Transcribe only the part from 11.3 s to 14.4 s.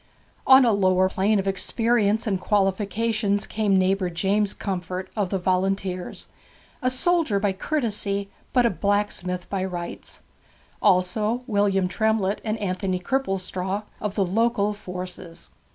William Tremlett and Anthony Cripplestraw, of the